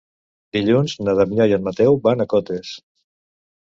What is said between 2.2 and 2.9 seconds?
a Cotes.